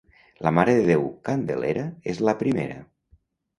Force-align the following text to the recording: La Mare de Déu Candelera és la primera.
La 0.45 0.53
Mare 0.59 0.73
de 0.79 0.85
Déu 0.87 1.05
Candelera 1.29 1.85
és 2.15 2.25
la 2.31 2.37
primera. 2.43 2.83